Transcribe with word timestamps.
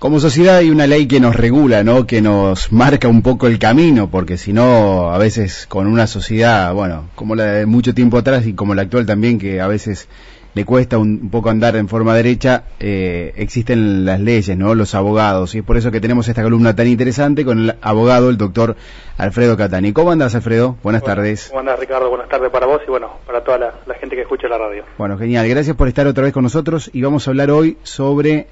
Como 0.00 0.18
sociedad 0.18 0.56
hay 0.56 0.70
una 0.70 0.86
ley 0.86 1.06
que 1.06 1.20
nos 1.20 1.36
regula, 1.36 1.84
¿no? 1.84 2.06
Que 2.06 2.22
nos 2.22 2.72
marca 2.72 3.06
un 3.06 3.20
poco 3.20 3.48
el 3.48 3.58
camino, 3.58 4.08
porque 4.10 4.38
si 4.38 4.50
no, 4.50 5.12
a 5.12 5.18
veces 5.18 5.66
con 5.68 5.86
una 5.86 6.06
sociedad, 6.06 6.72
bueno, 6.72 7.10
como 7.14 7.34
la 7.34 7.44
de 7.44 7.66
mucho 7.66 7.92
tiempo 7.92 8.16
atrás 8.16 8.46
y 8.46 8.54
como 8.54 8.74
la 8.74 8.80
actual 8.80 9.04
también, 9.04 9.38
que 9.38 9.60
a 9.60 9.68
veces 9.68 10.08
le 10.54 10.64
cuesta 10.64 10.96
un, 10.96 11.28
poco 11.28 11.50
andar 11.50 11.76
en 11.76 11.86
forma 11.86 12.14
derecha, 12.14 12.64
eh, 12.80 13.34
existen 13.36 14.06
las 14.06 14.20
leyes, 14.20 14.56
¿no? 14.56 14.74
Los 14.74 14.94
abogados. 14.94 15.54
Y 15.54 15.58
es 15.58 15.64
por 15.64 15.76
eso 15.76 15.90
que 15.90 16.00
tenemos 16.00 16.26
esta 16.28 16.42
columna 16.42 16.74
tan 16.74 16.86
interesante 16.86 17.44
con 17.44 17.58
el 17.58 17.74
abogado, 17.82 18.30
el 18.30 18.38
doctor 18.38 18.76
Alfredo 19.18 19.58
Catani. 19.58 19.92
¿Cómo 19.92 20.12
andas, 20.12 20.34
Alfredo? 20.34 20.78
Buenas 20.82 21.02
tardes. 21.02 21.48
¿Cómo 21.48 21.60
andas, 21.60 21.78
Ricardo? 21.78 22.08
Buenas 22.08 22.30
tardes 22.30 22.50
para 22.50 22.64
vos 22.64 22.80
y 22.88 22.90
bueno, 22.90 23.18
para 23.26 23.44
toda 23.44 23.58
la, 23.58 23.74
la 23.84 23.94
gente 23.96 24.16
que 24.16 24.22
escucha 24.22 24.48
la 24.48 24.56
radio. 24.56 24.82
Bueno, 24.96 25.18
genial. 25.18 25.46
Gracias 25.46 25.76
por 25.76 25.88
estar 25.88 26.06
otra 26.06 26.24
vez 26.24 26.32
con 26.32 26.42
nosotros 26.42 26.88
y 26.90 27.02
vamos 27.02 27.28
a 27.28 27.32
hablar 27.32 27.50
hoy 27.50 27.76
sobre 27.82 28.46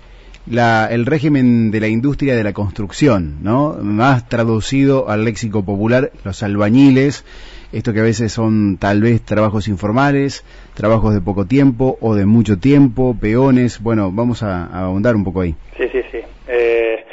el 0.46 1.07
régimen 1.07 1.71
de 1.71 1.80
la 1.80 1.89
industria 1.89 2.34
de 2.34 2.45
la 2.45 2.52
construcción, 2.52 3.39
¿no? 3.43 3.76
Más 3.81 4.29
traducido 4.29 5.08
al 5.08 5.25
léxico 5.25 5.64
popular, 5.64 6.11
los 6.25 6.43
albañiles, 6.43 7.25
esto 7.72 7.93
que 7.93 8.00
a 8.00 8.04
veces 8.04 8.32
son 8.32 8.79
tal 8.79 9.03
vez 9.03 9.22
trabajos 9.22 9.68
informales, 9.68 10.44
trabajos 10.75 11.13
de 11.13 11.21
poco 11.21 11.44
tiempo 11.44 11.99
o 12.00 12.14
de 12.14 12.25
mucho 12.25 12.58
tiempo, 12.58 13.14
peones, 13.21 13.82
bueno, 13.82 14.11
vamos 14.11 14.43
a, 14.43 14.64
ahondar 14.66 15.16
un 15.16 15.25
poco 15.25 15.43
ahí. 15.43 15.54
Sí, 15.77 15.89
sí, 15.93 16.00
sí. 16.11 16.18
Eh, 16.49 17.05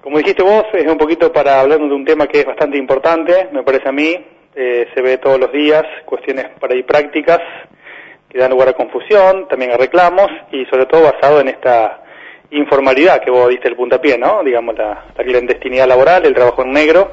como 0.00 0.18
dijiste 0.18 0.42
vos, 0.42 0.64
es 0.72 0.86
un 0.86 0.98
poquito 0.98 1.32
para 1.32 1.60
hablar 1.60 1.80
de 1.80 1.92
un 1.92 2.04
tema 2.04 2.28
que 2.28 2.40
es 2.40 2.46
bastante 2.46 2.78
importante, 2.78 3.48
me 3.52 3.64
parece 3.64 3.88
a 3.88 3.92
mí, 3.92 4.16
eh, 4.54 4.86
se 4.94 5.02
ve 5.02 5.18
todos 5.18 5.40
los 5.40 5.52
días, 5.52 5.82
cuestiones 6.04 6.46
para 6.60 6.74
ahí 6.74 6.84
prácticas 6.84 7.40
que 8.28 8.38
dan 8.38 8.52
lugar 8.52 8.68
a 8.68 8.72
confusión, 8.74 9.48
también 9.48 9.72
a 9.72 9.76
reclamos 9.76 10.28
y 10.52 10.64
sobre 10.66 10.86
todo 10.86 11.02
basado 11.02 11.40
en 11.40 11.48
esta 11.48 12.05
informalidad 12.50 13.20
que 13.22 13.30
vos 13.30 13.48
diste 13.48 13.68
el 13.68 13.76
puntapié, 13.76 14.18
¿no? 14.18 14.42
Digamos, 14.42 14.76
la, 14.76 15.06
la 15.16 15.24
clandestinidad 15.24 15.86
laboral, 15.86 16.24
el 16.24 16.34
trabajo 16.34 16.62
en 16.62 16.72
negro, 16.72 17.12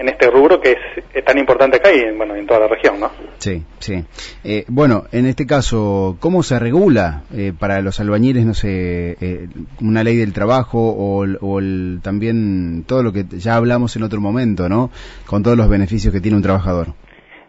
en 0.00 0.08
este 0.08 0.30
rubro 0.30 0.58
que 0.58 0.78
es, 1.12 1.24
tan 1.24 1.36
importante 1.36 1.76
acá 1.76 1.92
y 1.92 2.10
bueno, 2.16 2.34
en 2.34 2.46
toda 2.46 2.60
la 2.60 2.68
región, 2.68 2.98
¿no? 2.98 3.10
Sí, 3.36 3.62
sí. 3.80 4.02
Eh, 4.42 4.64
bueno, 4.66 5.04
en 5.12 5.26
este 5.26 5.46
caso, 5.46 6.16
¿cómo 6.20 6.42
se 6.42 6.58
regula 6.58 7.24
eh, 7.36 7.52
para 7.56 7.82
los 7.82 8.00
albañiles, 8.00 8.46
no 8.46 8.54
sé, 8.54 9.18
eh, 9.20 9.48
una 9.82 10.02
ley 10.02 10.16
del 10.16 10.32
trabajo 10.32 10.78
o, 10.78 11.58
el, 11.58 12.00
también 12.02 12.84
todo 12.88 13.02
lo 13.02 13.12
que 13.12 13.24
ya 13.28 13.56
hablamos 13.56 13.94
en 13.96 14.02
otro 14.02 14.22
momento, 14.22 14.70
¿no? 14.70 14.90
Con 15.26 15.42
todos 15.42 15.58
los 15.58 15.68
beneficios 15.68 16.14
que 16.14 16.20
tiene 16.20 16.38
un 16.38 16.42
trabajador. 16.42 16.94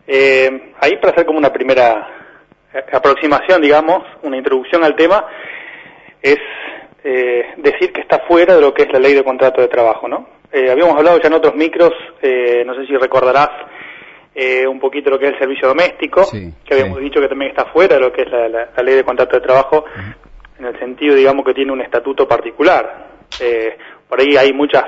ahí 0.10 0.98
para 0.98 1.14
hacer 1.14 1.26
como 1.26 1.40
una 1.40 1.54
primera 1.54 2.06
aproximación, 2.92 3.62
digamos, 3.62 4.04
una 4.24 4.36
introducción 4.36 4.84
al 4.84 4.98
tema, 4.98 5.26
es 6.22 6.38
eh, 7.04 7.54
decir 7.58 7.92
que 7.92 8.02
está 8.02 8.20
fuera 8.28 8.56
de 8.56 8.62
lo 8.62 8.74
que 8.74 8.84
es 8.84 8.92
la 8.92 9.00
ley 9.00 9.14
de 9.14 9.24
contrato 9.24 9.62
de 9.62 9.68
trabajo, 9.68 10.08
¿no? 10.08 10.42
Eh, 10.52 10.70
habíamos 10.70 10.98
hablado 10.98 11.18
ya 11.22 11.28
en 11.28 11.34
otros 11.34 11.56
micros, 11.56 11.94
eh, 12.22 12.64
no 12.66 12.76
sé 12.76 12.86
si 12.86 12.96
recordarás 12.98 13.50
eh, 14.36 14.68
un 14.68 14.80
poquito 14.80 15.10
lo 15.10 15.18
que 15.18 15.28
es 15.28 15.34
el 15.34 15.40
servicio 15.40 15.70
doméstico, 15.70 16.30
que 16.30 16.74
habíamos 16.74 17.00
dicho 17.00 17.22
que 17.22 17.30
también 17.30 17.52
está 17.52 17.66
fuera 17.68 17.96
de 17.96 18.02
lo 18.02 18.12
que 18.12 18.24
es 18.24 18.30
la, 18.30 18.84
ley 18.84 18.96
de 18.96 19.04
contrato 19.06 19.38
de 19.38 19.42
trabajo, 19.42 19.86
en 20.60 20.66
el 20.66 20.78
sentido, 20.78 21.16
digamos, 21.16 21.46
que 21.46 21.54
tiene 21.54 21.72
un 21.72 21.82
estatuto 21.82 22.28
particular. 22.28 23.08
por 24.10 24.20
ahí 24.20 24.36
hay 24.36 24.52
muchas, 24.52 24.84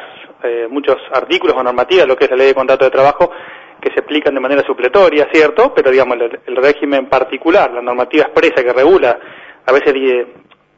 muchos 0.70 0.98
artículos 1.14 1.56
o 1.58 1.64
normativas 1.64 2.08
lo 2.08 2.18
que 2.18 2.26
es 2.26 2.32
la 2.32 2.38
ley 2.38 2.48
de 2.48 2.54
contrato 2.54 2.86
de 2.86 2.92
trabajo 2.92 3.32
que 3.80 3.92
se 3.92 4.02
aplican 4.02 4.34
de 4.34 4.40
manera 4.40 4.64
supletoria, 4.66 5.28
¿cierto? 5.32 5.74
Pero, 5.74 5.92
digamos, 5.92 6.18
el, 6.18 6.40
el 6.46 6.56
régimen 6.58 7.08
particular, 7.08 7.72
la 7.72 7.82
normativa 7.82 8.24
expresa 8.24 8.64
que 8.64 8.72
regula 8.72 9.20
a 9.66 9.72
veces 9.72 9.94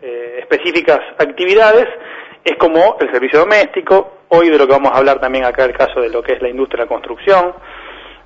eh, 0.02 0.40
específicas 0.40 1.00
actividades, 1.18 1.88
es 2.44 2.58
como 2.58 2.98
el 3.00 3.12
servicio 3.12 3.40
doméstico, 3.40 4.20
hoy 4.28 4.50
de 4.50 4.58
lo 4.58 4.68
que 4.68 4.74
vamos 4.74 4.92
a 4.92 4.98
hablar 4.98 5.20
también 5.20 5.46
acá 5.46 5.64
el 5.64 5.74
caso 5.74 6.02
de 6.02 6.10
lo 6.10 6.22
que 6.22 6.34
es 6.34 6.42
la 6.42 6.50
industria 6.50 6.84
de 6.84 6.86
la 6.86 6.90
construcción, 6.90 7.54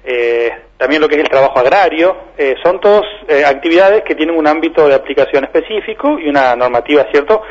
eh, 0.03 0.51
también 0.77 1.01
lo 1.01 1.07
que 1.07 1.15
es 1.15 1.21
el 1.21 1.29
trabajo 1.29 1.59
agrario, 1.59 2.15
eh, 2.37 2.55
son 2.63 2.79
todas 2.79 3.03
actividades 3.45 4.03
que 4.03 4.15
tienen 4.15 4.35
un 4.35 4.47
ámbito 4.47 4.87
de 4.87 4.95
aplicación 4.95 5.43
específico 5.43 6.17
y 6.19 6.27
una 6.27 6.55
normativa, 6.55 7.05
¿cierto?, 7.11 7.43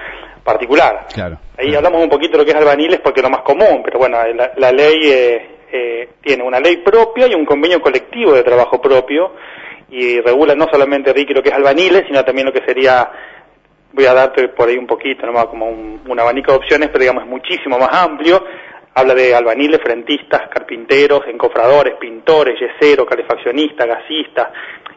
particular. 0.42 1.06
Claro, 1.12 1.38
Ahí 1.56 1.74
hablamos 1.74 2.02
un 2.02 2.08
poquito 2.08 2.32
de 2.32 2.38
lo 2.38 2.44
que 2.44 2.50
es 2.50 2.56
albaniles 2.56 3.00
porque 3.00 3.20
es 3.20 3.24
lo 3.24 3.30
más 3.30 3.42
común, 3.42 3.82
pero 3.84 3.98
bueno, 3.98 4.18
la, 4.56 4.72
ley 4.72 5.46
tiene 6.22 6.42
una 6.42 6.58
ley 6.58 6.78
propia 6.78 7.26
y 7.28 7.34
un 7.34 7.44
convenio 7.44 7.80
colectivo 7.80 8.32
de 8.32 8.42
trabajo 8.42 8.80
propio 8.80 9.32
y 9.90 10.20
regula 10.20 10.54
no 10.54 10.66
solamente, 10.70 11.12
Ricky, 11.12 11.32
lo 11.32 11.42
que 11.42 11.48
es 11.48 11.54
albaniles, 11.54 12.04
sino 12.06 12.24
también 12.24 12.46
lo 12.46 12.52
que 12.52 12.64
sería 12.64 13.10
voy 13.92 14.06
a 14.06 14.14
darte 14.14 14.48
por 14.48 14.68
ahí 14.68 14.76
un 14.76 14.86
poquito, 14.86 15.26
nomás 15.26 15.46
como 15.46 15.68
un, 15.68 16.20
abanico 16.20 16.52
de 16.52 16.58
opciones, 16.58 16.88
pero 16.88 17.00
digamos 17.00 17.24
es 17.24 17.30
muchísimo 17.30 17.78
más 17.78 17.90
amplio. 17.92 18.44
Habla 18.94 19.14
de 19.14 19.34
albaniles, 19.34 19.80
frentistas, 19.80 20.48
carpinteros, 20.52 21.20
encofradores, 21.28 21.94
pintores, 22.00 22.58
yeseros, 22.58 23.06
calefaccionistas, 23.06 23.86
gasistas. 23.86 24.48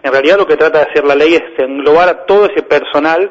En 0.02 0.12
realidad 0.12 0.38
lo 0.38 0.48
que 0.48 0.58
trata 0.58 0.80
de 0.80 0.86
hacer 0.90 1.04
la 1.06 1.14
ley 1.14 1.36
es 1.36 1.44
englobar 1.60 2.10
a 2.10 2.26
todo 2.26 2.48
ese 2.48 2.64
personal 2.64 3.30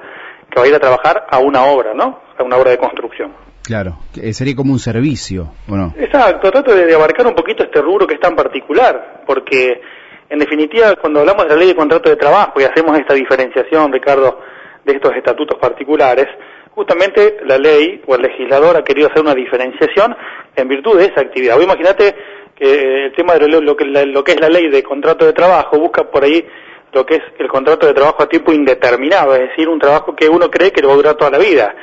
que 0.48 0.60
va 0.60 0.66
a 0.66 0.68
ir 0.68 0.74
a 0.74 0.78
trabajar 0.78 1.26
a 1.28 1.38
una 1.38 1.64
obra, 1.64 1.92
¿no? 1.94 2.20
A 2.38 2.42
una 2.44 2.56
obra 2.56 2.70
de 2.70 2.78
construcción. 2.78 3.32
Claro, 3.62 3.98
sería 4.32 4.56
como 4.56 4.72
un 4.72 4.78
servicio, 4.78 5.52
¿o 5.68 5.76
no? 5.76 5.94
Exacto, 5.96 6.50
trato 6.50 6.74
de, 6.74 6.92
abarcar 6.94 7.26
un 7.26 7.34
poquito 7.34 7.62
este 7.62 7.80
rubro 7.80 8.06
que 8.06 8.14
es 8.14 8.20
tan 8.20 8.34
particular, 8.34 9.22
porque 9.26 9.80
en 10.28 10.38
definitiva 10.38 10.96
cuando 10.96 11.20
hablamos 11.20 11.44
de 11.44 11.50
la 11.50 11.56
ley 11.56 11.68
de 11.68 11.76
contrato 11.76 12.08
de 12.08 12.16
trabajo 12.16 12.60
y 12.60 12.64
hacemos 12.64 12.98
esta 12.98 13.14
diferenciación, 13.14 13.92
Ricardo, 13.92 14.40
de 14.90 14.96
estos 14.96 15.14
estatutos 15.16 15.58
particulares, 15.58 16.26
justamente 16.70 17.38
la 17.44 17.58
ley 17.58 18.02
o 18.06 18.14
el 18.14 18.22
legislador 18.22 18.76
ha 18.76 18.84
querido 18.84 19.08
hacer 19.08 19.22
una 19.22 19.34
diferenciación 19.34 20.16
en 20.56 20.68
virtud 20.68 20.98
de 20.98 21.06
esa 21.06 21.20
actividad. 21.20 21.56
Vos 21.56 21.64
imagínate 21.64 22.14
que 22.56 23.06
el 23.06 23.12
tema 23.14 23.34
de 23.34 23.48
lo, 23.48 23.76
que, 23.76 23.84
es 24.32 24.40
la 24.40 24.48
ley 24.48 24.68
de 24.68 24.82
contrato 24.82 25.24
de 25.24 25.32
trabajo 25.32 25.78
busca 25.78 26.04
por 26.10 26.24
ahí 26.24 26.44
lo 26.92 27.06
que 27.06 27.16
es 27.16 27.22
el 27.38 27.48
contrato 27.48 27.86
de 27.86 27.94
trabajo 27.94 28.22
a 28.22 28.28
tiempo 28.28 28.52
indeterminado, 28.52 29.34
es 29.34 29.48
decir, 29.50 29.68
un 29.68 29.78
trabajo 29.78 30.14
que 30.14 30.28
uno 30.28 30.50
cree 30.50 30.72
que 30.72 30.82
lo 30.82 30.88
va 30.88 30.94
a 30.94 30.96
durar 30.96 31.14
toda 31.14 31.30
la 31.30 31.38
vida. 31.38 31.74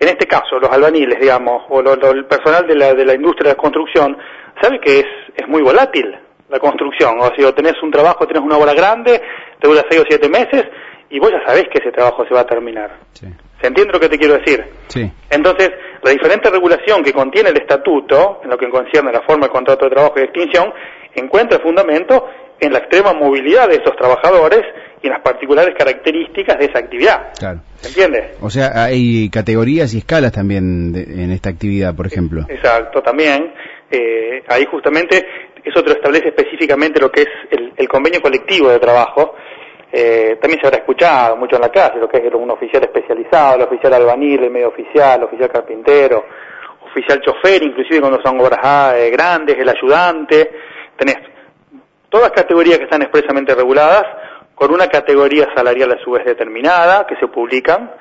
En 0.00 0.08
este 0.08 0.26
caso, 0.26 0.58
los 0.58 0.70
albaniles, 0.70 1.18
digamos, 1.20 1.64
o 1.68 1.80
el 1.80 2.24
personal 2.26 2.66
de 2.66 2.74
la, 2.74 2.94
de 2.94 3.04
la 3.04 3.14
industria 3.14 3.50
de 3.50 3.56
la 3.56 3.62
construcción, 3.62 4.16
sabe 4.60 4.80
que 4.80 5.00
es, 5.00 5.06
es 5.36 5.48
muy 5.48 5.62
volátil 5.62 6.16
la 6.48 6.58
construcción. 6.58 7.20
O 7.20 7.30
sea, 7.34 7.52
tenés 7.52 7.74
un 7.82 7.90
trabajo, 7.90 8.26
tenés 8.26 8.42
una 8.42 8.56
obra 8.56 8.74
grande, 8.74 9.20
te 9.60 9.68
dura 9.68 9.84
seis 9.88 10.02
o 10.02 10.04
siete 10.08 10.28
meses, 10.28 10.64
y 11.10 11.18
vos 11.18 11.30
ya 11.30 11.44
sabés 11.46 11.64
que 11.72 11.78
ese 11.78 11.90
trabajo 11.90 12.24
se 12.26 12.34
va 12.34 12.40
a 12.40 12.46
terminar. 12.46 12.90
¿Se 13.12 13.66
entiende 13.66 13.92
lo 13.92 14.00
que 14.00 14.08
te 14.08 14.18
quiero 14.18 14.38
decir? 14.38 14.64
Sí. 14.88 15.10
Entonces, 15.30 15.70
la 16.02 16.10
diferente 16.10 16.50
regulación 16.50 17.02
que 17.02 17.12
contiene 17.12 17.50
el 17.50 17.56
estatuto, 17.56 18.40
en 18.44 18.50
lo 18.50 18.56
que 18.56 18.68
concierne 18.68 19.12
la 19.12 19.22
forma 19.22 19.46
de 19.46 19.52
contrato 19.52 19.84
de 19.86 19.90
trabajo 19.90 20.14
y 20.16 20.20
de 20.20 20.26
extinción, 20.26 20.72
encuentra 21.14 21.58
fundamento 21.58 22.26
en 22.60 22.72
la 22.72 22.78
extrema 22.78 23.12
movilidad 23.12 23.68
de 23.68 23.76
esos 23.76 23.96
trabajadores 23.96 24.62
y 25.02 25.06
en 25.06 25.12
las 25.12 25.22
particulares 25.22 25.74
características 25.76 26.58
de 26.58 26.66
esa 26.66 26.78
actividad. 26.80 27.32
Claro. 27.38 27.60
¿Se 27.76 27.88
entiende? 27.88 28.34
O 28.40 28.50
sea, 28.50 28.84
hay 28.84 29.28
categorías 29.30 29.94
y 29.94 29.98
escalas 29.98 30.32
también 30.32 30.94
en 30.94 31.30
esta 31.32 31.50
actividad, 31.50 31.94
por 31.94 32.06
ejemplo. 32.06 32.42
Exacto, 32.48 33.00
también. 33.02 33.54
Eh, 33.90 34.42
ahí 34.48 34.66
justamente 34.70 35.24
eso 35.64 35.82
te 35.82 35.90
lo 35.90 35.96
establece 35.96 36.28
específicamente 36.28 37.00
lo 37.00 37.10
que 37.10 37.22
es 37.22 37.28
el 37.76 37.88
convenio 37.88 38.20
colectivo 38.20 38.70
de 38.70 38.78
trabajo, 38.78 39.34
eh, 39.90 40.38
también 40.40 40.60
se 40.60 40.66
habrá 40.66 40.78
escuchado 40.80 41.36
mucho 41.36 41.56
en 41.56 41.62
la 41.62 41.70
clase 41.70 41.98
lo 41.98 42.08
que 42.08 42.18
es 42.18 42.34
un 42.34 42.50
oficial 42.50 42.82
especializado, 42.82 43.56
el 43.56 43.62
oficial 43.62 43.94
albanil, 43.94 44.44
el 44.44 44.50
medio 44.50 44.68
oficial, 44.68 45.18
el 45.18 45.24
oficial 45.24 45.50
carpintero, 45.50 46.24
oficial 46.90 47.20
chofer, 47.20 47.62
inclusive 47.62 48.00
cuando 48.00 48.20
son 48.22 48.38
obras 48.40 48.60
ah, 48.62 48.92
eh, 48.96 49.10
grandes, 49.10 49.56
el 49.58 49.68
ayudante, 49.68 50.50
tenés 50.96 51.16
todas 52.08 52.30
categorías 52.32 52.78
que 52.78 52.84
están 52.84 53.02
expresamente 53.02 53.54
reguladas, 53.54 54.04
con 54.54 54.72
una 54.72 54.88
categoría 54.88 55.48
salarial 55.54 55.92
a 55.92 56.02
su 56.02 56.10
vez 56.10 56.24
determinada, 56.24 57.06
que 57.06 57.16
se 57.16 57.28
publican, 57.28 57.92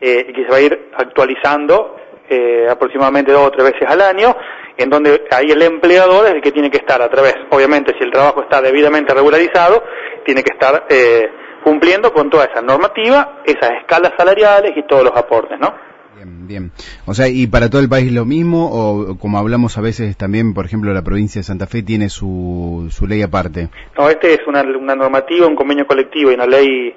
eh, 0.00 0.26
y 0.28 0.32
que 0.32 0.44
se 0.44 0.50
va 0.50 0.56
a 0.56 0.60
ir 0.60 0.90
actualizando 0.94 1.96
eh, 2.32 2.66
aproximadamente 2.68 3.30
dos 3.30 3.46
o 3.46 3.50
tres 3.50 3.72
veces 3.72 3.88
al 3.88 4.00
año, 4.00 4.34
en 4.76 4.88
donde 4.88 5.24
ahí 5.30 5.50
el 5.50 5.62
empleador 5.62 6.26
es 6.26 6.34
el 6.34 6.40
que 6.40 6.52
tiene 6.52 6.70
que 6.70 6.78
estar 6.78 7.02
a 7.02 7.10
través, 7.10 7.34
obviamente 7.50 7.92
si 7.98 8.04
el 8.04 8.10
trabajo 8.10 8.42
está 8.42 8.62
debidamente 8.62 9.12
regularizado, 9.12 9.84
tiene 10.24 10.42
que 10.42 10.54
estar 10.54 10.86
eh, 10.88 11.28
cumpliendo 11.62 12.12
con 12.12 12.30
toda 12.30 12.46
esa 12.46 12.62
normativa, 12.62 13.42
esas 13.44 13.70
escalas 13.80 14.12
salariales 14.16 14.72
y 14.76 14.86
todos 14.86 15.04
los 15.04 15.16
aportes, 15.16 15.58
¿no? 15.60 15.74
Bien, 16.16 16.46
bien. 16.46 16.70
O 17.06 17.14
sea, 17.14 17.28
¿y 17.28 17.46
para 17.48 17.68
todo 17.68 17.82
el 17.82 17.88
país 17.88 18.12
lo 18.12 18.24
mismo? 18.24 18.70
O 18.70 19.18
como 19.18 19.38
hablamos 19.38 19.76
a 19.76 19.80
veces 19.80 20.16
también, 20.16 20.54
por 20.54 20.64
ejemplo, 20.64 20.92
la 20.92 21.02
provincia 21.02 21.40
de 21.40 21.44
Santa 21.44 21.66
Fe 21.66 21.82
tiene 21.82 22.08
su, 22.08 22.88
su 22.90 23.06
ley 23.06 23.22
aparte? 23.22 23.68
No, 23.98 24.08
este 24.08 24.34
es 24.34 24.40
una, 24.46 24.62
una 24.62 24.94
normativa, 24.94 25.46
un 25.46 25.56
convenio 25.56 25.86
colectivo 25.86 26.30
y 26.30 26.34
una 26.34 26.46
ley 26.46 26.94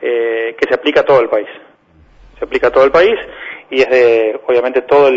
eh, 0.00 0.56
que 0.58 0.68
se 0.68 0.74
aplica 0.74 1.00
a 1.00 1.04
todo 1.04 1.20
el 1.20 1.28
país. 1.28 1.48
Se 2.38 2.44
aplica 2.44 2.68
a 2.68 2.70
todo 2.70 2.84
el 2.84 2.92
país 2.92 3.16
y 3.70 3.80
es 3.82 3.88
de, 3.90 4.40
obviamente, 4.46 4.82
todo 4.82 5.10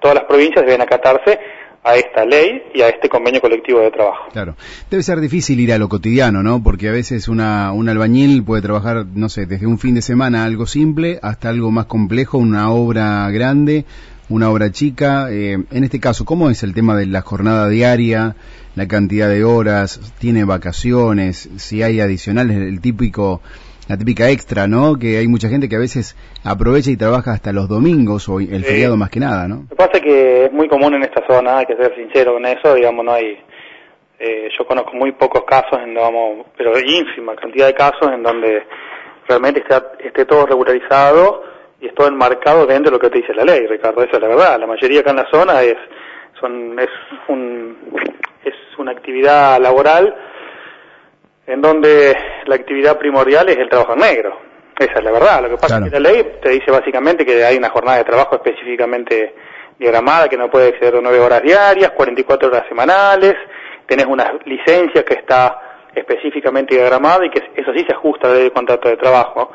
todas 0.00 0.14
las 0.14 0.24
provincias 0.24 0.64
deben 0.64 0.80
acatarse 0.80 1.38
a 1.86 1.96
esta 1.96 2.24
ley 2.24 2.62
y 2.74 2.80
a 2.80 2.88
este 2.88 3.10
convenio 3.10 3.42
colectivo 3.42 3.80
de 3.80 3.90
trabajo. 3.90 4.30
Claro. 4.32 4.56
Debe 4.90 5.02
ser 5.02 5.20
difícil 5.20 5.60
ir 5.60 5.70
a 5.70 5.78
lo 5.78 5.88
cotidiano, 5.90 6.42
¿no? 6.42 6.62
Porque 6.62 6.88
a 6.88 6.92
veces 6.92 7.28
una, 7.28 7.72
un 7.72 7.88
albañil 7.90 8.42
puede 8.42 8.62
trabajar, 8.62 9.04
no 9.14 9.28
sé, 9.28 9.44
desde 9.44 9.66
un 9.66 9.78
fin 9.78 9.94
de 9.94 10.00
semana 10.00 10.44
algo 10.44 10.66
simple 10.66 11.18
hasta 11.22 11.50
algo 11.50 11.70
más 11.70 11.84
complejo, 11.84 12.38
una 12.38 12.70
obra 12.70 13.30
grande. 13.30 13.84
una 14.28 14.50
obra 14.50 14.70
chica. 14.70 15.30
Eh, 15.30 15.58
en 15.70 15.84
este 15.84 16.00
caso, 16.00 16.24
¿cómo 16.24 16.50
es 16.50 16.62
el 16.62 16.74
tema 16.74 16.96
de 16.96 17.06
la 17.06 17.20
jornada 17.20 17.68
diaria, 17.68 18.36
la 18.74 18.88
cantidad 18.88 19.28
de 19.28 19.44
horas, 19.44 20.00
tiene 20.18 20.44
vacaciones, 20.44 21.48
si 21.56 21.82
hay 21.82 22.00
adicionales, 22.00 22.56
el 22.56 22.80
típico 22.80 23.42
la 23.88 23.96
típica 23.96 24.30
extra, 24.30 24.66
¿no? 24.66 24.98
Que 24.98 25.18
hay 25.18 25.28
mucha 25.28 25.48
gente 25.48 25.68
que 25.68 25.76
a 25.76 25.78
veces 25.78 26.16
aprovecha 26.44 26.90
y 26.90 26.96
trabaja 26.96 27.32
hasta 27.32 27.52
los 27.52 27.68
domingos 27.68 28.28
o 28.28 28.40
el 28.40 28.64
feriado 28.64 28.96
más 28.96 29.10
que 29.10 29.20
nada, 29.20 29.46
¿no? 29.46 29.62
Lo 29.62 29.68
que 29.68 29.76
pasa 29.76 29.92
es 29.94 30.00
que 30.02 30.44
es 30.46 30.52
muy 30.52 30.68
común 30.68 30.94
en 30.94 31.02
esta 31.02 31.26
zona, 31.26 31.58
hay 31.58 31.66
que 31.66 31.76
ser 31.76 31.94
sincero 31.94 32.34
con 32.34 32.46
eso, 32.46 32.74
digamos, 32.74 33.04
no 33.04 33.12
hay... 33.12 33.38
Eh, 34.18 34.48
yo 34.56 34.66
conozco 34.66 34.92
muy 34.94 35.12
pocos 35.12 35.44
casos, 35.44 35.80
en, 35.82 35.94
vamos, 35.94 36.46
pero 36.56 36.78
ínfima 36.78 37.34
cantidad 37.34 37.66
de 37.66 37.74
casos 37.74 38.10
en 38.12 38.22
donde 38.22 38.62
realmente 39.28 39.60
está, 39.60 39.92
esté 40.02 40.24
todo 40.24 40.46
regularizado 40.46 41.42
y 41.80 41.88
es 41.88 41.94
todo 41.94 42.06
enmarcado 42.08 42.64
dentro 42.64 42.90
de 42.90 42.96
lo 42.96 43.00
que 43.00 43.10
te 43.10 43.18
dice 43.18 43.34
la 43.34 43.44
ley, 43.44 43.66
Ricardo, 43.66 44.02
esa 44.02 44.16
es 44.16 44.22
la 44.22 44.28
verdad. 44.28 44.60
La 44.60 44.66
mayoría 44.66 45.00
acá 45.00 45.10
en 45.10 45.16
la 45.16 45.30
zona 45.30 45.62
es, 45.62 45.76
son, 46.40 46.78
es, 46.78 46.88
un, 47.28 47.76
es 48.44 48.54
una 48.78 48.92
actividad 48.92 49.60
laboral 49.60 50.14
en 51.46 51.60
donde 51.60 52.16
la 52.46 52.54
actividad 52.54 52.98
primordial 52.98 53.48
es 53.48 53.58
el 53.58 53.68
trabajo 53.68 53.94
negro. 53.96 54.38
Esa 54.78 54.98
es 54.98 55.04
la 55.04 55.12
verdad. 55.12 55.42
Lo 55.42 55.50
que 55.50 55.56
pasa 55.56 55.78
es 55.78 55.84
que 55.84 56.00
la 56.00 56.10
ley 56.10 56.38
te 56.42 56.50
dice 56.50 56.70
básicamente 56.70 57.24
que 57.24 57.44
hay 57.44 57.56
una 57.56 57.70
jornada 57.70 57.98
de 57.98 58.04
trabajo 58.04 58.36
específicamente 58.36 59.34
diagramada 59.78 60.28
que 60.28 60.36
no 60.36 60.50
puede 60.50 60.68
exceder 60.68 60.94
de 60.94 61.02
nueve 61.02 61.18
horas 61.20 61.42
diarias, 61.42 61.90
44 61.92 62.48
horas 62.48 62.64
semanales, 62.68 63.34
tenés 63.86 64.06
una 64.06 64.32
licencia 64.44 65.04
que 65.04 65.14
está 65.14 65.88
específicamente 65.94 66.74
diagramada 66.74 67.24
y 67.26 67.30
que 67.30 67.42
eso 67.54 67.72
sí 67.74 67.84
se 67.86 67.94
ajusta 67.94 68.26
a 68.26 68.30
la 68.30 68.36
ley 68.36 68.44
de 68.44 68.50
contrato 68.52 68.88
de 68.88 68.96
trabajo, 68.96 69.52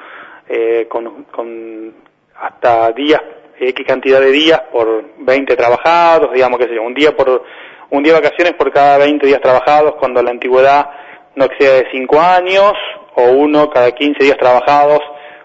eh, 0.48 0.88
con, 0.90 1.26
con 1.26 1.94
hasta 2.36 2.92
días, 2.92 3.22
X 3.60 3.86
cantidad 3.86 4.22
de 4.22 4.32
días 4.32 4.62
por 4.72 5.04
20 5.18 5.56
trabajados, 5.56 6.32
digamos 6.34 6.60
que 6.60 6.66
sé 6.66 6.80
un 6.80 6.94
día 6.94 7.16
por 7.16 7.44
un 7.92 8.04
día 8.04 8.14
de 8.14 8.22
vacaciones 8.22 8.54
por 8.54 8.72
cada 8.72 9.00
20 9.00 9.26
días 9.26 9.42
trabajados, 9.42 9.96
cuando 9.96 10.22
la 10.22 10.32
antigüedad 10.32 10.90
no 11.36 11.46
excede 11.46 11.84
de 11.84 11.92
5 11.92 12.20
años, 12.20 12.74
o 13.16 13.24
uno 13.32 13.70
cada 13.70 13.92
15 13.92 14.24
días 14.24 14.38
trabajados, 14.38 15.00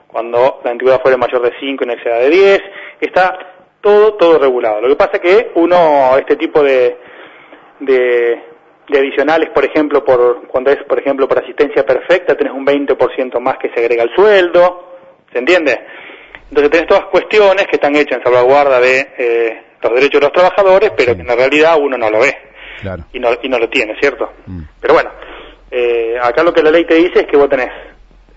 cuando 0.08 0.60
la 0.64 0.70
antigüedad 0.70 1.02
fuera 1.02 1.16
mayor 1.16 1.42
de 1.42 1.52
5 1.58 1.84
y 1.84 1.86
no 1.86 1.92
exceda 1.92 2.18
de 2.18 2.30
10. 2.30 2.62
Está 3.00 3.38
todo, 3.80 4.14
todo 4.14 4.38
regulado. 4.38 4.80
Lo 4.80 4.88
que 4.88 4.96
pasa 4.96 5.12
es 5.14 5.20
que 5.20 5.50
uno, 5.56 6.16
este 6.18 6.36
tipo 6.36 6.62
de, 6.62 6.96
de, 7.80 8.42
de 8.88 8.98
adicionales, 8.98 9.50
por 9.50 9.64
ejemplo, 9.64 10.04
por 10.04 10.46
cuando 10.46 10.70
es, 10.70 10.82
por 10.84 10.98
ejemplo, 10.98 11.28
por 11.28 11.42
asistencia 11.42 11.84
perfecta, 11.84 12.36
tenés 12.36 12.52
un 12.52 12.64
20% 12.64 13.40
más 13.40 13.58
que 13.58 13.70
se 13.70 13.80
agrega 13.80 14.04
al 14.04 14.14
sueldo, 14.14 14.94
¿se 15.32 15.38
entiende? 15.38 15.80
Entonces 16.48 16.70
tenés 16.70 16.86
todas 16.86 17.06
cuestiones 17.06 17.66
que 17.66 17.76
están 17.76 17.96
hechas 17.96 18.18
en 18.18 18.24
salvaguarda 18.24 18.80
de 18.80 19.08
eh, 19.18 19.62
los 19.82 19.92
derechos 19.94 20.20
de 20.20 20.26
los 20.26 20.32
trabajadores, 20.32 20.92
pero 20.96 21.14
que 21.14 21.22
en 21.22 21.26
la 21.26 21.34
realidad 21.34 21.76
uno 21.80 21.98
no 21.98 22.08
lo 22.08 22.20
ve. 22.20 22.36
Claro. 22.80 23.04
Y, 23.12 23.18
no, 23.18 23.30
y 23.42 23.48
no 23.48 23.58
lo 23.58 23.68
tiene, 23.68 23.96
¿cierto? 24.00 24.30
Mm. 24.46 24.62
Pero 24.80 24.94
bueno, 24.94 25.10
eh, 25.76 26.16
acá 26.22 26.44
lo 26.44 26.52
que 26.52 26.62
la 26.62 26.70
ley 26.70 26.84
te 26.84 26.94
dice 26.94 27.22
es 27.22 27.26
que 27.26 27.36
vos 27.36 27.48
tenés 27.48 27.70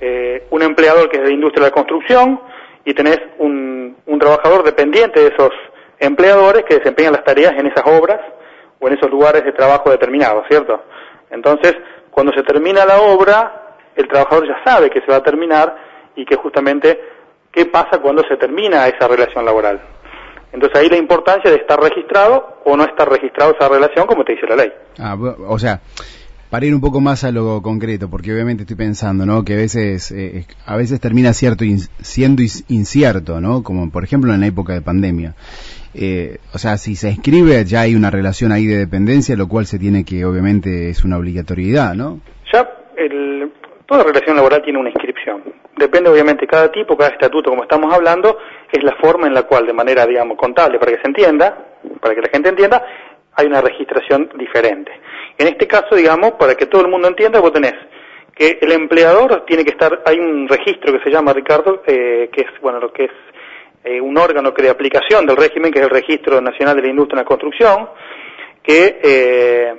eh, 0.01 0.47
un 0.49 0.63
empleador 0.63 1.07
que 1.07 1.17
es 1.17 1.23
de 1.23 1.33
industria 1.33 1.65
de 1.65 1.69
la 1.69 1.73
construcción 1.75 2.41
y 2.83 2.95
tenés 2.95 3.19
un, 3.37 3.95
un 4.07 4.19
trabajador 4.19 4.63
dependiente 4.63 5.19
de 5.19 5.27
esos 5.27 5.51
empleadores 5.99 6.63
que 6.63 6.77
desempeñan 6.77 7.13
las 7.13 7.23
tareas 7.23 7.53
en 7.53 7.67
esas 7.67 7.85
obras 7.85 8.19
o 8.79 8.87
en 8.87 8.95
esos 8.95 9.11
lugares 9.11 9.43
de 9.43 9.51
trabajo 9.51 9.91
determinados, 9.91 10.45
¿cierto? 10.49 10.81
Entonces, 11.29 11.73
cuando 12.09 12.33
se 12.33 12.41
termina 12.41 12.85
la 12.87 13.01
obra, 13.01 13.75
el 13.95 14.07
trabajador 14.07 14.47
ya 14.47 14.63
sabe 14.65 14.89
que 14.89 15.01
se 15.01 15.11
va 15.11 15.17
a 15.17 15.23
terminar 15.23 15.77
y 16.15 16.25
que 16.25 16.37
justamente 16.37 16.99
qué 17.51 17.67
pasa 17.67 17.99
cuando 18.01 18.23
se 18.27 18.37
termina 18.37 18.87
esa 18.87 19.07
relación 19.07 19.45
laboral. 19.45 19.79
Entonces 20.51 20.79
ahí 20.79 20.89
la 20.89 20.97
importancia 20.97 21.51
de 21.51 21.57
estar 21.57 21.79
registrado 21.79 22.61
o 22.65 22.75
no 22.75 22.83
estar 22.83 23.07
registrado 23.07 23.53
esa 23.53 23.69
relación 23.69 24.07
como 24.07 24.23
te 24.23 24.33
dice 24.33 24.47
la 24.47 24.55
ley. 24.55 24.73
Ah, 24.99 25.15
o 25.47 25.59
sea, 25.59 25.79
para 26.49 26.65
ir 26.65 26.73
un 26.73 26.81
poco 26.81 27.01
más 27.01 27.23
a 27.23 27.31
lo 27.31 27.61
concreto, 27.61 28.09
porque 28.09 28.33
obviamente 28.33 28.63
estoy 28.63 28.77
pensando, 28.77 29.25
¿no? 29.25 29.43
Que 29.43 29.53
a 29.53 29.57
veces, 29.57 30.11
eh, 30.11 30.45
a 30.65 30.77
veces 30.77 30.99
termina 30.99 31.33
cierto 31.33 31.65
siendo 32.01 32.41
incierto, 32.69 33.41
¿no? 33.41 33.63
Como 33.63 33.91
por 33.91 34.03
ejemplo 34.03 34.33
en 34.33 34.39
la 34.39 34.47
época 34.47 34.73
de 34.73 34.81
pandemia. 34.81 35.35
Eh, 35.93 36.37
o 36.53 36.57
sea, 36.57 36.77
si 36.77 36.95
se 36.95 37.09
escribe 37.09 37.63
ya 37.65 37.81
hay 37.81 37.95
una 37.95 38.11
relación 38.11 38.51
ahí 38.51 38.65
de 38.65 38.77
dependencia, 38.77 39.35
lo 39.35 39.47
cual 39.47 39.65
se 39.65 39.79
tiene 39.79 40.05
que, 40.05 40.25
obviamente, 40.25 40.89
es 40.89 41.03
una 41.03 41.17
obligatoriedad, 41.17 41.95
¿no? 41.95 42.19
Ya, 42.53 42.69
el, 42.95 43.51
toda 43.85 44.03
relación 44.03 44.35
laboral 44.35 44.61
tiene 44.61 44.79
una 44.79 44.89
inscripción. 44.89 45.41
Depende, 45.77 46.09
obviamente, 46.09 46.47
cada 46.47 46.71
tipo, 46.71 46.97
cada 46.97 47.11
estatuto, 47.11 47.49
como 47.49 47.63
estamos 47.63 47.93
hablando, 47.93 48.37
es 48.71 48.83
la 48.83 48.95
forma 48.95 49.27
en 49.27 49.33
la 49.33 49.43
cual, 49.43 49.67
de 49.67 49.73
manera, 49.73 50.05
digamos, 50.05 50.37
contable, 50.37 50.79
para 50.79 50.91
que 50.91 51.01
se 51.01 51.07
entienda, 51.07 51.57
para 52.01 52.15
que 52.15 52.21
la 52.21 52.29
gente 52.29 52.49
entienda, 52.49 52.83
hay 53.37 53.47
una 53.47 53.61
registración 53.61 54.29
diferente. 54.35 54.91
En 55.37 55.47
este 55.47 55.67
caso, 55.67 55.95
digamos, 55.95 56.31
para 56.33 56.55
que 56.55 56.65
todo 56.65 56.81
el 56.81 56.89
mundo 56.89 57.07
entienda, 57.07 57.39
vos 57.39 57.53
tenés 57.53 57.75
que 58.37 58.59
el 58.61 58.71
empleador 58.71 59.45
tiene 59.47 59.63
que 59.63 59.71
estar, 59.71 60.03
hay 60.05 60.19
un 60.19 60.47
registro 60.47 60.93
que 60.93 61.03
se 61.03 61.09
llama, 61.09 61.33
Ricardo, 61.33 61.81
eh, 61.87 62.29
que 62.31 62.41
es, 62.41 62.61
bueno, 62.61 62.79
lo 62.79 62.93
que 62.93 63.05
es 63.05 63.11
eh, 63.83 63.99
un 63.99 64.15
órgano 64.15 64.51
de 64.51 64.69
aplicación 64.69 65.25
del 65.25 65.37
régimen, 65.37 65.71
que 65.71 65.79
es 65.79 65.85
el 65.85 65.89
Registro 65.89 66.39
Nacional 66.39 66.75
de 66.75 66.83
la 66.83 66.89
Industria 66.89 67.17
de 67.17 67.23
la 67.23 67.27
Construcción, 67.27 67.89
que 68.61 68.99
eh, 69.01 69.73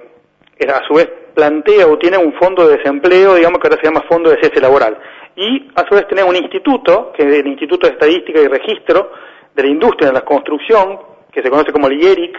a 0.68 0.84
su 0.88 0.94
vez 0.94 1.08
plantea 1.34 1.86
o 1.86 1.98
tiene 1.98 2.18
un 2.18 2.32
fondo 2.32 2.66
de 2.66 2.78
desempleo, 2.78 3.36
digamos 3.36 3.60
que 3.60 3.68
ahora 3.68 3.80
se 3.80 3.86
llama 3.86 4.04
Fondo 4.08 4.30
de 4.30 4.40
Cese 4.42 4.60
Laboral. 4.60 4.98
Y 5.36 5.70
a 5.76 5.86
su 5.86 5.94
vez 5.94 6.08
tiene 6.08 6.24
un 6.24 6.34
instituto, 6.34 7.12
que 7.12 7.22
es 7.22 7.34
el 7.34 7.46
Instituto 7.46 7.86
de 7.86 7.92
Estadística 7.92 8.40
y 8.40 8.48
Registro 8.48 9.12
de 9.54 9.62
la 9.62 9.68
Industria 9.68 10.08
de 10.08 10.14
la 10.14 10.22
Construcción, 10.22 10.98
que 11.30 11.42
se 11.42 11.48
conoce 11.50 11.70
como 11.70 11.86
el 11.86 12.02
IERIC, 12.02 12.36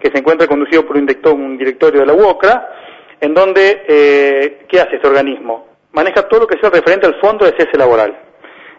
que 0.00 0.10
se 0.10 0.18
encuentra 0.18 0.46
conducido 0.46 0.86
por 0.86 0.96
un, 0.96 1.06
director, 1.06 1.32
un 1.34 1.56
directorio 1.56 2.00
de 2.00 2.06
la 2.06 2.14
UOCRA, 2.14 2.68
en 3.20 3.34
donde, 3.34 3.84
eh, 3.88 4.66
¿qué 4.68 4.80
hace 4.80 4.96
este 4.96 5.08
organismo? 5.08 5.68
Maneja 5.92 6.28
todo 6.28 6.40
lo 6.40 6.46
que 6.46 6.58
sea 6.58 6.70
referente 6.70 7.06
al 7.06 7.20
fondo 7.20 7.44
de 7.44 7.52
cese 7.52 7.76
laboral. 7.76 8.16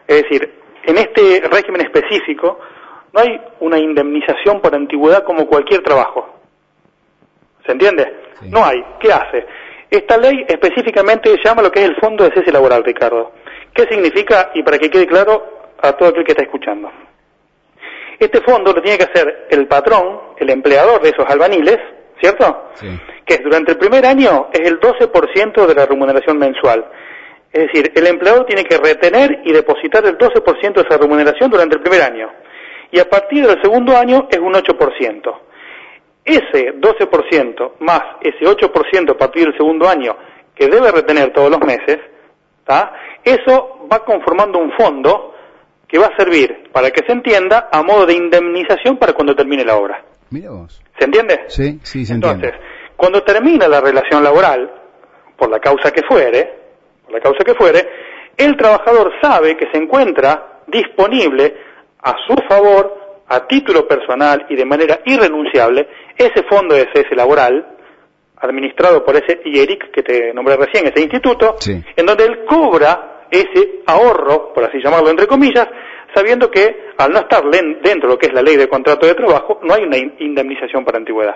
Es 0.08 0.24
decir, 0.24 0.54
en 0.84 0.98
este 0.98 1.44
régimen 1.52 1.82
específico 1.82 2.60
no 3.14 3.22
hay 3.22 3.42
una 3.60 3.80
indemnización 3.80 4.62
por 4.62 4.74
antigüedad 4.74 5.24
como 5.24 5.48
cualquier 5.48 5.82
trabajo. 5.82 6.40
¿Se 7.66 7.72
entiende? 7.72 8.14
No 8.44 8.64
hay. 8.64 8.84
¿Qué 9.00 9.12
hace? 9.12 9.46
Esta 9.90 10.18
ley 10.18 10.46
específicamente 10.48 11.36
llama 11.44 11.64
lo 11.64 11.72
que 11.72 11.84
es 11.84 11.90
el 11.90 11.96
fondo 11.98 12.24
de 12.24 12.32
cese 12.32 12.52
laboral, 12.52 12.84
Ricardo. 12.84 13.32
¿Qué 13.74 13.84
significa? 13.84 14.52
Y 14.54 14.64
para 14.64 14.78
que 14.78 14.90
quede 14.90 15.08
claro 15.08 15.76
a 15.82 15.94
todo 15.94 16.10
aquel 16.10 16.24
que 16.24 16.32
está 16.32 16.44
escuchando. 16.44 16.92
Este 18.20 18.42
fondo 18.42 18.74
lo 18.74 18.82
tiene 18.82 18.98
que 18.98 19.06
hacer 19.06 19.48
el 19.50 19.68
patrón, 19.68 20.20
el 20.38 20.50
empleador 20.50 21.02
de 21.02 21.10
esos 21.10 21.26
albaniles, 21.26 21.78
¿cierto? 22.20 22.72
Que 23.26 23.38
durante 23.38 23.72
el 23.72 23.78
primer 23.78 24.06
año 24.06 24.50
es 24.52 24.68
el 24.68 24.80
12% 24.80 25.66
de 25.66 25.74
la 25.74 25.86
remuneración 25.86 26.38
mensual. 26.38 26.86
Es 27.52 27.68
decir, 27.68 27.92
el 27.96 28.08
empleador 28.08 28.46
tiene 28.46 28.66
que 28.66 28.78
retener 28.78 29.42
y 29.46 29.54
depositar 29.54 30.06
el 30.06 30.18
12% 30.18 30.74
de 30.74 30.82
esa 30.82 30.98
remuneración 30.98 31.50
durante 31.50 31.78
el 31.78 31.82
primer 31.82 32.02
año. 32.02 32.30
Y 32.92 33.00
a 33.00 33.06
partir 33.06 33.48
del 33.48 33.62
segundo 33.62 33.96
año 33.96 34.28
es 34.30 34.38
un 34.38 34.54
8%. 34.54 35.40
Ese 36.26 36.74
12% 36.74 37.72
más 37.80 38.02
ese 38.22 38.46
8% 38.46 39.12
a 39.12 39.18
partir 39.18 39.46
del 39.46 39.58
segundo 39.58 39.88
año 39.88 40.16
que 40.54 40.68
debe 40.68 40.92
retener 40.92 41.32
todos 41.32 41.50
los 41.50 41.60
meses, 41.62 41.98
eso 43.24 43.88
va 43.92 44.04
conformando 44.06 44.60
un 44.60 44.72
fondo 44.74 45.34
que 45.90 45.98
va 45.98 46.06
a 46.06 46.16
servir, 46.16 46.70
para 46.72 46.92
que 46.92 47.04
se 47.06 47.12
entienda, 47.12 47.68
a 47.72 47.82
modo 47.82 48.06
de 48.06 48.14
indemnización 48.14 48.98
para 48.98 49.14
cuando 49.14 49.36
termine 49.36 49.66
la 49.66 49.76
obra. 49.76 50.06
Mira 50.30 50.52
vos. 50.52 50.80
¿Se 50.98 51.06
entiende? 51.06 51.46
Sí, 51.48 51.80
sí, 51.82 52.06
se 52.06 52.14
Entonces, 52.14 52.52
cuando 52.96 53.24
termina 53.24 53.68
la 53.68 53.82
relación 53.82 54.24
laboral, 54.24 54.72
por 55.36 55.50
la 55.50 55.60
causa 55.60 55.92
que 55.92 56.04
fuere, 56.04 56.54
por 57.04 57.14
la 57.14 57.20
causa 57.20 57.44
que 57.44 57.56
fuere, 57.56 57.90
el 58.38 58.56
trabajador 58.56 59.14
sabe 59.20 59.58
que 59.58 59.68
se 59.72 59.80
encuentra 59.80 60.62
disponible 60.68 61.56
a 62.04 62.14
su 62.28 62.36
favor, 62.48 63.24
a 63.28 63.48
título 63.48 63.88
personal 63.88 64.46
y 64.50 64.56
de 64.56 64.66
manera 64.66 65.00
irrenunciable, 65.06 65.88
ese 66.16 66.44
fondo 66.44 66.76
de 66.76 66.88
cese 66.94 67.16
laboral, 67.16 67.78
administrado 68.38 69.04
por 69.04 69.16
ese 69.16 69.42
IERIC 69.44 69.92
que 69.92 70.04
te 70.04 70.34
nombré 70.34 70.56
recién, 70.56 70.88
ese 70.88 71.02
instituto, 71.02 71.58
en 71.68 72.06
donde 72.06 72.26
él 72.26 72.46
cobra 72.46 73.19
ese 73.32 73.82
ahorro, 73.86 74.54
por 74.54 74.64
así 74.64 74.80
llamarlo 74.84 75.10
entre 75.10 75.28
comillas, 75.28 75.68
sabiendo 76.14 76.50
que 76.50 76.92
al 76.98 77.12
no 77.12 77.20
estar 77.20 77.44
dentro 77.50 78.08
de 78.08 78.08
lo 78.08 78.18
que 78.18 78.28
es 78.28 78.34
la 78.34 78.42
ley 78.42 78.58
de 78.58 78.68
contrato 78.68 79.06
de 79.06 79.16
trabajo, 79.16 79.60
no 79.64 79.74
hay 79.74 79.84
una 79.84 79.98
indemnización 79.98 80.84
para 80.84 80.98
antigüedad. 80.98 81.36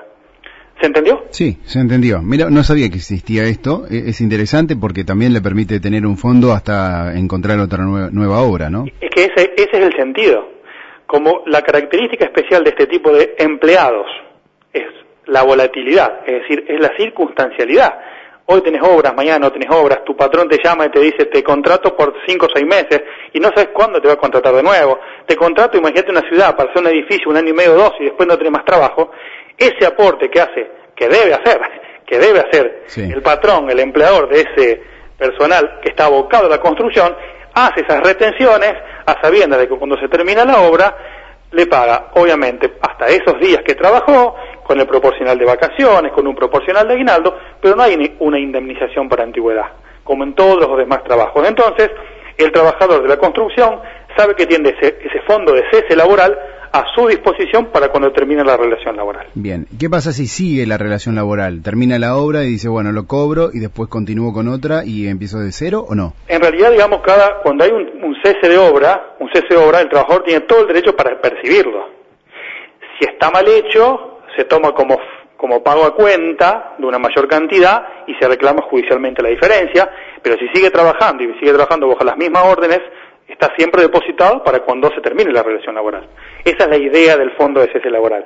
¿Se 0.80 0.88
entendió? 0.88 1.24
Sí, 1.30 1.60
se 1.64 1.80
entendió. 1.80 2.22
Mira, 2.22 2.50
no 2.50 2.64
sabía 2.64 2.90
que 2.90 2.98
existía 2.98 3.44
esto. 3.44 3.86
E-, 3.90 4.10
es 4.10 4.22
interesante 4.22 4.76
porque 4.76 5.04
también 5.04 5.34
le 5.34 5.42
permite 5.42 5.80
tener 5.80 6.06
un 6.06 6.18
fondo 6.18 6.52
hasta 6.52 7.14
encontrar 7.16 7.60
otra 7.60 7.84
nueva, 7.84 8.42
obra, 8.42 8.70
¿no? 8.70 8.86
Es 9.00 9.10
que 9.12 9.26
ese, 9.26 9.54
ese 9.56 9.78
es 9.78 9.86
el 9.86 9.96
sentido. 9.96 10.50
Como 11.06 11.44
la 11.46 11.62
característica 11.62 12.26
especial 12.26 12.64
de 12.64 12.72
este 12.72 12.88
tipo 12.88 13.12
de 13.12 13.36
empleados 13.38 14.08
es 14.74 14.88
la 15.28 15.44
volatilidad, 15.44 16.22
es 16.26 16.42
decir, 16.42 16.66
es 16.68 16.80
la 16.82 16.92
circunstancialidad. 16.98 17.94
Hoy 18.46 18.62
tenés 18.62 18.82
obras, 18.84 19.16
mañana 19.16 19.40
no 19.40 19.52
tenés 19.52 19.70
obras, 19.72 20.04
tu 20.04 20.18
patrón 20.18 20.50
te 20.50 20.60
llama 20.62 20.86
y 20.86 20.90
te 20.90 21.00
dice 21.00 21.26
te 21.26 21.42
contrato 21.42 21.96
por 21.96 22.14
cinco 22.28 22.48
o 22.48 22.50
seis 22.54 22.66
meses 22.66 23.02
y 23.32 23.40
no 23.40 23.48
sabes 23.56 23.70
cuándo 23.74 24.02
te 24.02 24.08
va 24.08 24.16
a 24.16 24.18
contratar 24.18 24.54
de 24.54 24.64
nuevo. 24.64 25.00
Te 25.26 25.38
contrato, 25.38 25.78
imagínate 25.78 26.12
una 26.12 26.28
ciudad 26.28 26.56
para 26.56 26.70
hacer 26.70 26.82
un 26.82 26.90
edificio 26.90 27.30
un 27.30 27.38
año 27.38 27.50
y 27.50 27.54
medio 27.54 27.74
o 27.74 27.78
dos 27.78 27.94
y 28.00 28.06
después 28.06 28.28
no 28.28 28.38
tenés 28.38 28.52
más 28.52 28.66
trabajo. 28.66 29.12
Ese 29.58 29.86
aporte 29.86 30.30
que 30.30 30.42
hace, 30.42 30.72
que 30.94 31.08
debe 31.08 31.34
hacer, 31.34 31.62
que 32.06 32.20
debe 32.20 32.40
hacer 32.42 32.84
el 32.98 33.22
patrón, 33.22 33.70
el 33.70 33.80
empleador 33.80 34.28
de 34.28 34.42
ese 34.42 34.84
personal 35.18 35.80
que 35.82 35.90
está 35.92 36.06
abocado 36.06 36.48
a 36.48 36.50
la 36.50 36.60
construcción, 36.60 37.16
hace 37.54 37.82
esas 37.82 38.02
retenciones 38.02 38.74
a 39.06 39.22
sabiendas 39.22 39.60
de 39.60 39.70
que 39.70 39.78
cuando 39.78 39.98
se 39.98 40.10
termina 40.10 40.44
la 40.44 40.62
obra 40.64 40.98
le 41.52 41.68
paga, 41.68 42.10
obviamente, 42.16 42.74
hasta 42.82 43.08
esos 43.08 43.40
días 43.40 43.62
que 43.64 43.76
trabajó, 43.76 44.36
con 44.66 44.80
el 44.80 44.88
proporcional 44.88 45.38
de 45.38 45.46
vacaciones, 45.46 46.12
con 46.14 46.28
un 46.28 46.36
proporcional 46.36 46.88
de 46.88 46.94
aguinaldo, 46.94 47.38
pero 47.62 47.76
no 47.76 47.84
hay 47.84 48.16
una 48.20 48.40
indemnización 48.40 49.10
por 49.10 49.22
antigüedad, 49.22 49.68
como 50.04 50.24
en 50.24 50.34
todos 50.34 50.60
los 50.60 50.78
demás 50.78 51.04
trabajos. 51.04 51.48
Entonces, 51.48 51.90
el 52.38 52.52
trabajador 52.52 53.02
de 53.04 53.10
la 53.10 53.18
construcción 53.18 53.80
sabe 54.18 54.36
que 54.36 54.46
tiene 54.46 54.70
ese, 54.70 54.98
ese 55.04 55.22
fondo 55.28 55.54
de 55.54 55.64
cese 55.72 55.96
laboral 55.96 56.38
a 56.74 56.86
su 56.96 57.08
disposición 57.08 57.68
para 57.68 57.90
cuando 57.90 58.12
termine 58.12 58.44
la 58.44 58.58
relación 58.58 58.98
laboral. 58.98 59.28
Bien, 59.36 59.68
¿qué 59.80 59.92
pasa 59.92 60.12
si 60.12 60.26
sigue 60.26 60.66
la 60.66 60.80
relación 60.80 61.14
laboral? 61.14 61.62
¿Termina 61.62 62.00
la 62.00 62.18
obra 62.18 62.44
y 62.44 62.48
dice, 62.48 62.68
bueno, 62.68 62.92
lo 62.92 63.06
cobro 63.06 63.52
y 63.54 63.60
después 63.60 63.90
continúo 63.90 64.34
con 64.34 64.48
otra 64.48 64.84
y 64.84 65.08
empiezo 65.08 65.38
de 65.40 65.52
cero 65.52 65.86
o 65.88 65.94
no? 65.94 66.16
En 66.28 66.42
realidad, 66.42 66.72
digamos, 66.72 67.02
cada 67.02 67.42
cuando 67.44 67.64
hay 67.64 67.70
un, 67.70 68.16
cese 68.24 68.50
de 68.50 68.58
obra, 68.58 69.16
un 69.20 69.30
cese 69.32 69.50
de 69.52 69.58
obra, 69.58 69.82
el 69.82 69.90
trabajador 69.90 70.24
tiene 70.24 70.42
todo 70.42 70.62
el 70.62 70.68
derecho 70.68 70.96
para 70.96 71.22
percibirlo. 71.22 71.90
Si 72.98 73.06
está 73.06 73.30
mal 73.30 73.48
hecho, 73.48 74.13
se 74.36 74.46
toma 74.46 74.74
como 74.74 74.98
como 75.44 75.62
pago 75.62 75.84
a 75.84 75.94
cuenta 75.94 76.76
de 76.78 76.86
una 76.86 76.98
mayor 76.98 77.28
cantidad 77.28 78.06
y 78.08 78.14
se 78.16 78.26
reclama 78.30 78.62
judicialmente 78.62 79.22
la 79.22 79.28
diferencia, 79.28 79.92
pero 80.22 80.38
si 80.38 80.48
sigue 80.54 80.70
trabajando 80.70 81.22
y 81.22 81.34
sigue 81.38 81.52
trabajando 81.52 81.90
bajo 81.90 82.06
las 82.06 82.16
mismas 82.16 82.46
órdenes, 82.46 82.80
está 83.28 83.54
siempre 83.58 83.82
depositado 83.82 84.42
para 84.42 84.60
cuando 84.60 84.90
se 84.96 85.02
termine 85.02 85.34
la 85.34 85.44
relación 85.44 85.76
laboral. 85.76 86.08
Esa 86.46 86.64
es 86.64 86.70
la 86.70 86.78
idea 86.78 87.18
del 87.18 87.32
fondo 87.32 87.60
de 87.60 87.70
cese 87.74 87.90
laboral. 87.90 88.26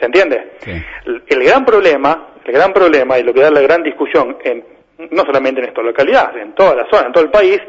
¿Se 0.00 0.06
entiende? 0.06 0.54
El, 1.28 1.44
gran 1.44 1.64
problema, 1.64 2.30
el 2.44 2.52
gran 2.52 2.72
problema 2.72 3.16
y 3.20 3.22
lo 3.22 3.32
que 3.32 3.42
da 3.42 3.52
la 3.52 3.60
gran 3.60 3.84
discusión 3.84 4.36
en, 4.42 4.64
no 5.10 5.22
solamente 5.24 5.60
en 5.60 5.68
esta 5.68 5.82
localidad, 5.82 6.36
en 6.38 6.56
toda 6.56 6.74
la 6.74 6.88
zona, 6.90 7.06
en 7.06 7.12
todo 7.12 7.22
el 7.22 7.30
país, 7.30 7.60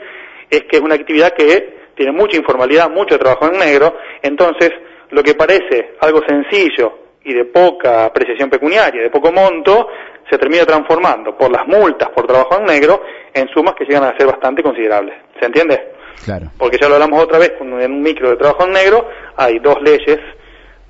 es 0.50 0.63
que 0.63 0.77
es 0.77 0.81
una 0.81 0.95
actividad 0.95 1.36
que 1.36 1.91
tiene 1.93 2.12
mucha 2.12 2.38
informalidad, 2.38 2.89
mucho 2.89 3.19
trabajo 3.19 3.45
en 3.45 3.59
negro, 3.59 3.98
entonces 4.24 4.71
lo 5.12 5.21
que 5.21 5.36
parece 5.36 5.91
algo 6.01 6.21
sencillo 6.27 7.08
y 7.23 7.33
de 7.33 7.45
poca 7.45 8.05
apreciación 8.05 8.49
pecuniaria, 8.49 9.01
de 9.03 9.09
poco 9.09 9.31
monto, 9.31 9.89
se 10.29 10.38
termina 10.38 10.65
transformando 10.65 11.35
por 11.38 11.51
las 11.51 11.67
multas 11.67 12.09
por 12.09 12.27
trabajo 12.27 12.57
en 12.59 12.65
negro 12.65 13.01
en 13.33 13.47
sumas 13.49 13.73
que 13.75 13.85
llegan 13.85 14.03
a 14.03 14.17
ser 14.17 14.27
bastante 14.27 14.63
considerables. 14.63 15.15
¿Se 15.39 15.45
entiende? 15.45 15.93
Claro. 16.23 16.47
Porque 16.57 16.77
ya 16.79 16.88
lo 16.88 16.95
hablamos 16.95 17.23
otra 17.23 17.39
vez, 17.39 17.53
en 17.59 17.73
un 17.73 18.01
micro 18.01 18.29
de 18.29 18.38
trabajo 18.38 18.65
en 18.65 18.73
negro 18.73 19.07
hay 19.35 19.59
dos 19.59 19.81
leyes, 19.81 20.19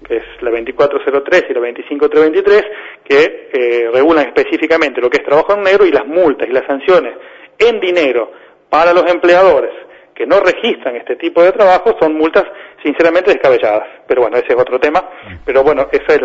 que 0.05 0.17
es 0.17 0.23
la 0.41 0.49
2403 0.51 1.45
y 1.49 1.53
la 1.53 1.59
25323, 1.59 2.63
que 3.03 3.49
eh, 3.53 3.89
regulan 3.93 4.27
específicamente 4.27 5.01
lo 5.01 5.09
que 5.09 5.17
es 5.17 5.23
trabajo 5.23 5.53
en 5.53 5.63
negro 5.63 5.85
y 5.85 5.91
las 5.91 6.05
multas 6.05 6.47
y 6.47 6.51
las 6.51 6.65
sanciones 6.65 7.13
en 7.57 7.79
dinero 7.79 8.31
para 8.69 8.93
los 8.93 9.09
empleadores 9.09 9.88
que 10.19 10.27
no 10.27 10.41
registran 10.41 10.97
este 10.97 11.15
tipo 11.15 11.41
de 11.41 11.53
trabajo 11.53 11.95
son 11.97 12.13
multas 12.15 12.43
sinceramente 12.83 13.31
descabelladas. 13.31 13.87
Pero 14.05 14.23
bueno, 14.23 14.35
ese 14.35 14.47
es 14.49 14.59
otro 14.59 14.77
tema. 14.77 15.01
Pero 15.45 15.63
bueno, 15.63 15.87
eso 15.89 16.05
es 16.09 16.21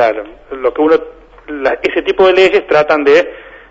lo 0.51 0.75
que 0.75 0.83
uno, 0.83 0.97
ese 1.81 2.03
tipo 2.03 2.27
de 2.27 2.33
leyes 2.33 2.67
tratan 2.67 3.05
de 3.05 3.31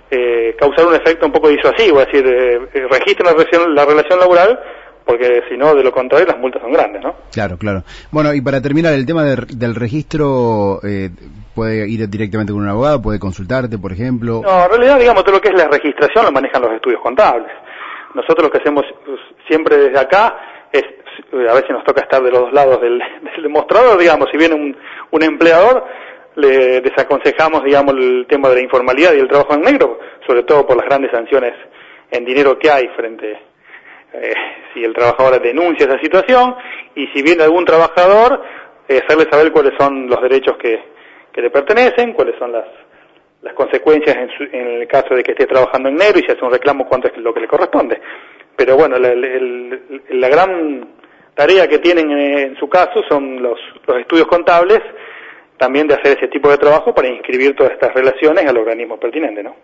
eh, 0.10 0.56
causar 0.58 0.88
un 0.88 0.96
efecto 0.96 1.26
un 1.26 1.34
poco 1.34 1.50
disuasivo, 1.50 2.00
es 2.00 2.08
decir, 2.08 2.26
eh, 2.26 2.88
registran 2.90 3.36
la 3.76 3.86
relación 3.86 4.18
laboral 4.18 4.58
porque 5.06 5.42
si 5.50 5.58
no, 5.58 5.76
de 5.76 5.84
lo 5.84 5.92
contrario, 5.92 6.26
las 6.26 6.40
multas 6.40 6.62
son 6.62 6.72
grandes, 6.72 7.02
¿no? 7.04 7.16
Claro, 7.30 7.58
claro. 7.58 7.84
Bueno, 8.10 8.34
y 8.34 8.40
para 8.40 8.62
terminar, 8.62 8.94
el 8.94 9.06
tema 9.06 9.24
del 9.26 9.76
registro, 9.76 10.80
eh, 10.82 11.10
¿puede 11.54 11.90
ir 11.90 12.08
directamente 12.10 12.54
con 12.54 12.62
un 12.62 12.70
abogado? 12.70 13.02
¿Puede 13.02 13.20
consultarte, 13.20 13.78
por 13.78 13.92
ejemplo? 13.92 14.42
No, 14.42 14.64
en 14.64 14.70
realidad, 14.70 15.00
digamos, 15.00 15.26
todo 15.26 15.36
lo 15.36 15.42
que 15.42 15.50
es 15.50 15.56
la 15.56 15.68
registración 15.68 16.24
lo 16.24 16.32
manejan 16.32 16.62
los 16.62 16.72
estudios 16.72 17.02
contables. 17.02 17.52
Nosotros 18.14 18.44
lo 18.44 18.52
que 18.52 18.60
hacemos 18.60 18.86
siempre 19.48 19.78
desde 19.78 20.00
acá 20.00 20.68
es, 20.72 20.84
a 21.32 21.54
veces 21.54 21.70
nos 21.70 21.84
toca 21.84 22.02
estar 22.02 22.22
de 22.22 22.32
los 22.32 22.42
dos 22.42 22.54
lados 22.54 22.82
del, 22.82 23.02
demostrador, 23.42 24.00
digamos, 24.00 24.30
si 24.32 24.38
viene 24.38 24.56
un, 24.56 24.76
un 25.12 25.24
empleador, 25.24 25.86
le 26.36 26.82
desaconsejamos, 26.82 27.64
digamos, 27.64 27.96
el 27.96 28.26
tema 28.28 28.50
de 28.50 28.56
la 28.56 28.62
informalidad 28.62 29.14
y 29.14 29.20
el 29.20 29.28
trabajo 29.28 29.54
en 29.54 29.62
negro, 29.62 30.00
sobre 30.26 30.44
todo 30.44 30.66
por 30.66 30.78
las 30.78 30.86
grandes 30.86 31.12
sanciones 31.12 31.54
en 32.10 32.26
dinero 32.26 32.58
que 32.58 32.70
hay 32.70 32.88
frente 32.90 33.54
eh, 34.14 34.34
si 34.74 34.84
el 34.84 34.94
trabajador 34.94 35.42
denuncia 35.42 35.88
esa 35.88 36.00
situación 36.00 36.56
y 36.96 37.08
si 37.08 37.24
viene 37.24 37.44
algún 37.44 37.66
trabajador, 37.66 38.44
eh, 38.88 39.02
hacerle 39.04 39.28
saber 39.32 39.52
cuáles 39.52 39.74
son 39.80 40.08
los 40.08 40.22
derechos 40.22 40.56
que, 40.58 40.84
que 41.32 41.42
le 41.42 41.50
pertenecen, 41.50 42.14
cuáles 42.14 42.38
son 42.38 42.52
las, 42.52 42.66
las 43.44 43.54
consecuencias 43.54 44.16
en, 44.16 44.60
en, 44.60 44.82
el 44.82 44.88
caso 44.88 45.14
de 45.16 45.24
que 45.24 45.34
esté 45.34 45.46
trabajando 45.46 45.90
en 45.90 45.96
negro 45.96 46.20
y 46.20 46.24
si 46.24 46.32
hace 46.32 46.44
un 46.44 46.52
reclamo 46.52 46.88
cuánto 46.88 47.08
es 47.08 47.18
lo 47.18 47.34
que 47.34 47.42
le 47.42 47.48
corresponde. 47.48 48.02
Pero 48.56 48.76
bueno, 48.76 48.98
la, 48.98 49.14
la 49.14 50.30
gran 50.30 50.88
tarea 51.36 51.68
que 51.68 51.80
tienen 51.80 52.12
en 52.12 52.56
su 52.58 52.70
caso 52.70 53.02
son 53.10 53.42
los, 53.42 53.60
los 53.88 54.00
estudios 54.00 54.28
contables 54.28 54.80
también 55.58 55.88
de 55.88 55.96
hacer 55.96 56.18
ese 56.18 56.28
tipo 56.28 56.50
de 56.50 56.58
trabajo 56.58 56.94
para 56.94 57.08
inscribir 57.08 57.56
todas 57.56 57.74
estas 57.74 57.94
relaciones 57.94 58.46
al 58.46 58.58
organismo 58.58 59.00
pertinente, 59.00 59.44
¿no? 59.44 59.56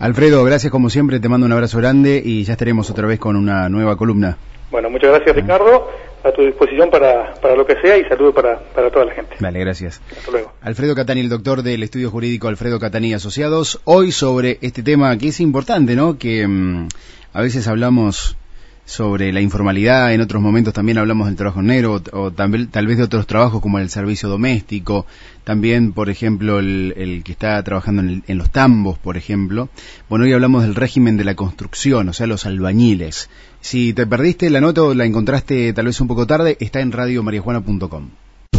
Alfredo, 0.00 0.42
gracias 0.44 0.72
como 0.72 0.90
siempre, 0.90 1.20
te 1.20 1.28
mando 1.28 1.46
un 1.46 1.52
abrazo 1.52 1.78
grande 1.78 2.20
y 2.22 2.42
ya 2.42 2.52
estaremos 2.54 2.90
otra 2.90 3.06
vez 3.06 3.20
con 3.20 3.36
una 3.36 3.68
nueva 3.68 3.96
columna. 3.96 4.36
Bueno, 4.70 4.90
muchas 4.90 5.10
gracias 5.10 5.36
Ricardo, 5.36 5.88
a 6.24 6.32
tu 6.32 6.42
disposición 6.42 6.90
para, 6.90 7.34
para 7.34 7.54
lo 7.54 7.66
que 7.66 7.76
sea 7.80 7.98
y 7.98 8.04
saludo 8.04 8.32
para, 8.32 8.58
para 8.58 8.90
toda 8.90 9.04
la 9.04 9.12
gente. 9.12 9.36
Vale, 9.38 9.60
gracias. 9.60 10.00
Hasta 10.16 10.30
luego. 10.30 10.52
Alfredo 10.62 10.94
Catani, 10.94 11.20
el 11.20 11.28
doctor 11.28 11.62
del 11.62 11.82
estudio 11.82 12.10
jurídico 12.10 12.48
Alfredo 12.48 12.80
Catani 12.80 13.12
Asociados, 13.12 13.80
hoy 13.84 14.10
sobre 14.10 14.58
este 14.62 14.82
tema 14.82 15.16
que 15.18 15.28
es 15.28 15.40
importante, 15.40 15.94
¿no? 15.94 16.18
Que 16.18 16.46
mm, 16.46 16.88
a 17.34 17.42
veces 17.42 17.68
hablamos 17.68 18.36
sobre 18.84 19.32
la 19.32 19.40
informalidad, 19.40 20.12
en 20.12 20.20
otros 20.20 20.42
momentos 20.42 20.74
también 20.74 20.98
hablamos 20.98 21.26
del 21.26 21.36
trabajo 21.36 21.62
negro 21.62 22.02
o, 22.12 22.30
tal 22.30 22.50
vez 22.50 22.98
de 22.98 23.02
otros 23.02 23.26
trabajos 23.26 23.62
como 23.62 23.78
el 23.78 23.88
servicio 23.88 24.28
doméstico, 24.28 25.06
también, 25.42 25.92
por 25.92 26.10
ejemplo, 26.10 26.58
el, 26.58 27.22
que 27.24 27.32
está 27.32 27.62
trabajando 27.62 28.02
en, 28.02 28.38
los 28.38 28.50
tambos, 28.50 28.98
por 28.98 29.16
ejemplo. 29.16 29.68
Bueno, 30.08 30.26
hoy 30.26 30.32
hablamos 30.32 30.62
del 30.62 30.74
régimen 30.74 31.16
de 31.16 31.24
la 31.24 31.34
construcción, 31.34 32.08
o 32.08 32.12
sea, 32.12 32.26
los 32.26 32.46
albañiles. 32.46 33.30
Si 33.60 33.94
te 33.94 34.06
perdiste 34.06 34.50
la 34.50 34.60
nota 34.60 34.82
o 34.82 34.94
la 34.94 35.06
encontraste 35.06 35.72
tal 35.72 35.86
vez 35.86 36.00
un 36.00 36.08
poco 36.08 36.26
tarde, 36.26 36.56
está 36.60 36.80
en 36.80 36.92
radiomariajuana.com. 36.92 38.10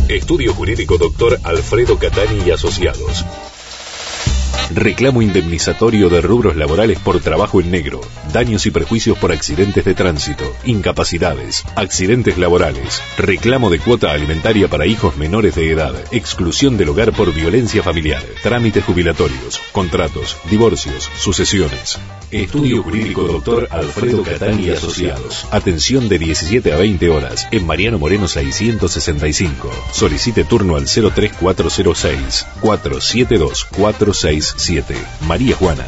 Estudio 0.09 0.53
Jurídico 0.53 0.97
Doctor 0.97 1.39
Alfredo 1.43 1.97
Catani 1.97 2.43
y 2.45 2.51
Asociados. 2.51 3.25
Reclamo 4.73 5.21
indemnizatorio 5.21 6.09
de 6.09 6.21
rubros 6.21 6.55
laborales 6.55 6.97
por 6.99 7.19
trabajo 7.19 7.61
en 7.61 7.69
negro, 7.69 8.01
daños 8.33 8.65
y 8.65 8.71
perjuicios 8.71 9.17
por 9.17 9.31
accidentes 9.31 9.85
de 9.85 9.93
tránsito, 9.93 10.43
incapacidades, 10.65 11.63
accidentes 11.75 12.39
laborales, 12.39 13.01
reclamo 13.17 13.69
de 13.69 13.79
cuota 13.79 14.11
alimentaria 14.11 14.67
para 14.67 14.87
hijos 14.87 15.17
menores 15.17 15.55
de 15.55 15.71
edad, 15.71 15.93
exclusión 16.11 16.77
del 16.77 16.89
hogar 16.89 17.13
por 17.13 17.31
violencia 17.31 17.83
familiar, 17.83 18.23
trámites 18.41 18.83
jubilatorios, 18.83 19.61
contratos, 19.71 20.35
divorcios, 20.49 21.11
sucesiones. 21.15 21.99
Estudio 22.31 22.81
Jurídico 22.81 23.23
Doctor 23.23 23.67
Alfredo 23.69 24.23
Catani 24.23 24.63
y 24.65 24.69
Asociados. 24.71 25.47
Atención 25.51 26.09
de 26.09 26.17
17 26.17 26.73
a 26.73 26.77
20 26.77 27.09
horas 27.09 27.47
en 27.51 27.65
Mariano 27.67 27.99
Moreno 27.99 28.27
665. 28.27 29.69
Solicite 29.91 30.43
turno 30.43 30.75
al 30.75 30.85
03406 30.85 32.47
472 32.61 33.65
46 33.65 34.54
7. 34.57 34.95
María 35.27 35.55
Juana. 35.55 35.87